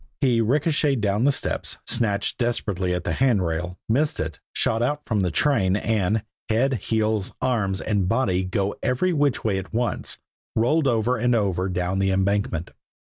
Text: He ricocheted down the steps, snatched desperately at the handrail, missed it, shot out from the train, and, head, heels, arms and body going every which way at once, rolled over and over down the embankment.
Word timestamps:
He 0.19 0.41
ricocheted 0.41 0.99
down 0.99 1.25
the 1.25 1.31
steps, 1.31 1.77
snatched 1.85 2.39
desperately 2.39 2.91
at 2.95 3.03
the 3.03 3.11
handrail, 3.11 3.77
missed 3.87 4.19
it, 4.19 4.39
shot 4.51 4.81
out 4.81 5.03
from 5.05 5.19
the 5.19 5.29
train, 5.29 5.75
and, 5.75 6.23
head, 6.49 6.73
heels, 6.89 7.31
arms 7.39 7.81
and 7.81 8.09
body 8.09 8.43
going 8.43 8.79
every 8.81 9.13
which 9.13 9.43
way 9.43 9.59
at 9.59 9.71
once, 9.75 10.17
rolled 10.55 10.87
over 10.87 11.17
and 11.17 11.35
over 11.35 11.69
down 11.69 11.99
the 11.99 12.09
embankment. 12.09 12.71